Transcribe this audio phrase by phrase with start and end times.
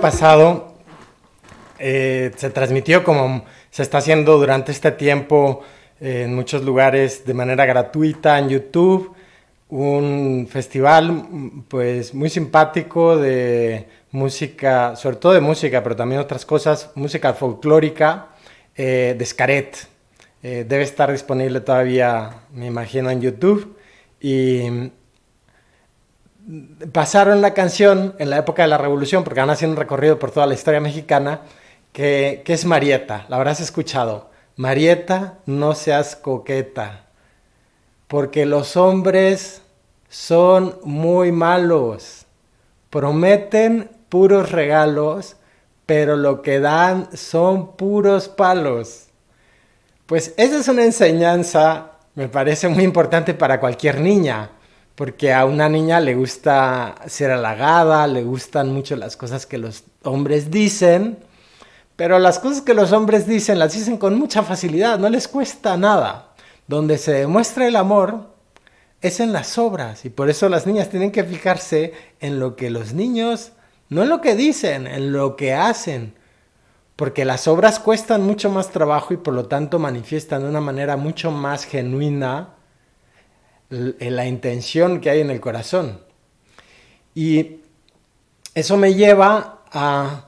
[0.00, 0.74] pasado
[1.78, 5.62] eh, se transmitió como se está haciendo durante este tiempo
[6.00, 9.14] eh, en muchos lugares de manera gratuita en YouTube,
[9.70, 11.26] un festival
[11.68, 18.28] pues muy simpático de música, sobre todo de música, pero también otras cosas, música folclórica
[18.76, 19.88] eh, de Scaret.
[20.42, 23.76] debe estar disponible todavía, me imagino, en YouTube.
[24.20, 24.90] Y
[26.92, 30.30] pasaron la canción en la época de la Revolución, porque van haciendo un recorrido por
[30.30, 31.42] toda la historia mexicana,
[31.92, 34.30] que, es Marieta, la habrás escuchado.
[34.56, 37.06] Marieta, no seas coqueta,
[38.08, 39.62] porque los hombres
[40.08, 42.26] son muy malos,
[42.90, 45.36] prometen puros regalos,
[45.86, 49.06] pero lo que dan son puros palos.
[50.06, 54.50] Pues esa es una enseñanza, me parece muy importante para cualquier niña
[54.94, 59.84] porque a una niña le gusta ser halagada, le gustan mucho las cosas que los
[60.04, 61.18] hombres dicen,
[61.96, 65.76] pero las cosas que los hombres dicen las dicen con mucha facilidad, no les cuesta
[65.76, 66.30] nada.
[66.66, 68.30] Donde se demuestra el amor
[69.02, 72.70] es en las obras y por eso las niñas tienen que fijarse en lo que
[72.70, 73.52] los niños,
[73.90, 76.14] no en lo que dicen, en lo que hacen.
[76.96, 80.96] Porque las obras cuestan mucho más trabajo y por lo tanto manifiestan de una manera
[80.96, 82.53] mucho más genuina
[83.70, 86.00] la intención que hay en el corazón.
[87.14, 87.60] Y
[88.54, 90.26] eso me lleva a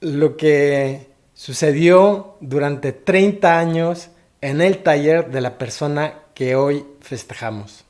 [0.00, 7.84] lo que sucedió durante 30 años en el taller de la persona que hoy festejamos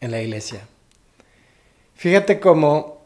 [0.00, 0.66] en la iglesia.
[1.94, 3.02] Fíjate cómo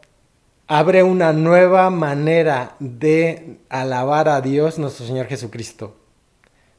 [0.67, 5.95] abre una nueva manera de alabar a Dios nuestro Señor Jesucristo.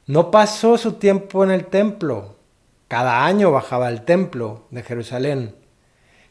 [0.07, 2.37] No pasó su tiempo en el templo,
[2.89, 5.55] cada año bajaba al templo de Jerusalén.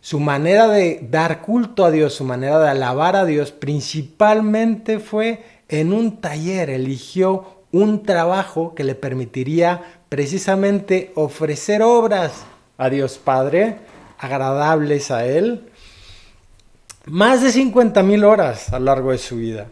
[0.02, 5.44] Su manera de dar culto a Dios, su manera de alabar a Dios, principalmente fue
[5.70, 6.70] en un taller.
[6.70, 12.46] Eligió un trabajo que le permitiría precisamente ofrecer obras
[12.78, 13.78] a Dios Padre,
[14.18, 15.70] agradables a Él.
[17.06, 19.68] Más de 50 mil horas a lo largo de su vida.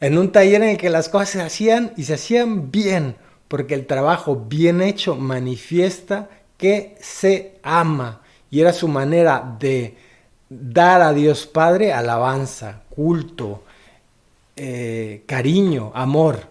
[0.00, 3.16] En un taller en el que las cosas se hacían y se hacían bien,
[3.54, 8.20] porque el trabajo bien hecho manifiesta que se ama
[8.50, 9.96] y era su manera de
[10.50, 13.62] dar a Dios Padre alabanza, culto,
[14.56, 16.48] eh, cariño, amor.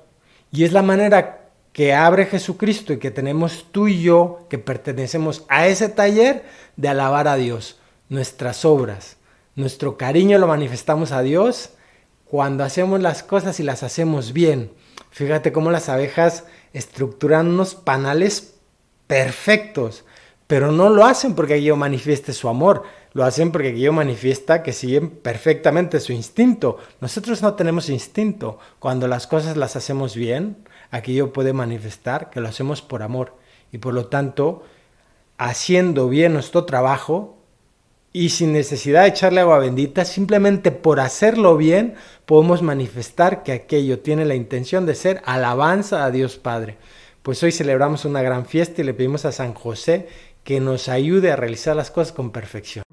[0.50, 5.44] Y es la manera que abre Jesucristo y que tenemos tú y yo que pertenecemos
[5.50, 6.46] a ese taller
[6.78, 9.18] de alabar a Dios, nuestras obras.
[9.58, 11.72] Nuestro cariño lo manifestamos a Dios
[12.24, 14.72] cuando hacemos las cosas y las hacemos bien.
[15.12, 18.56] Fíjate cómo las abejas estructuran unos panales
[19.08, 20.06] perfectos,
[20.48, 24.74] pero no lo hacen porque aquello manifieste su amor, lo hacen porque aquello manifiesta que
[24.74, 26.78] siguen perfectamente su instinto.
[27.00, 28.58] Nosotros no tenemos instinto.
[28.80, 30.58] Cuando las cosas las hacemos bien,
[30.90, 33.38] aquello puede manifestar que lo hacemos por amor
[33.72, 34.64] y por lo tanto,
[35.38, 37.38] haciendo bien nuestro trabajo,
[38.14, 41.96] y sin necesidad de echarle agua bendita, simplemente por hacerlo bien,
[42.28, 46.78] podemos manifestar que aquello tiene la intención de ser alabanza a Dios Padre.
[47.24, 50.08] Pues hoy celebramos una gran fiesta y le pedimos a San José
[50.44, 52.84] que nos ayude a realizar las cosas con perfección.